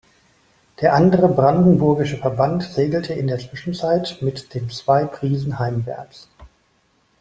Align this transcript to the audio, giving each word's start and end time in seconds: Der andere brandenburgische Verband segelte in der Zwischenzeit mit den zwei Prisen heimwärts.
Der 0.81 0.95
andere 0.95 1.27
brandenburgische 1.29 2.17
Verband 2.17 2.63
segelte 2.63 3.13
in 3.13 3.27
der 3.27 3.37
Zwischenzeit 3.37 4.17
mit 4.21 4.55
den 4.55 4.67
zwei 4.71 5.05
Prisen 5.05 5.59
heimwärts. 5.59 6.27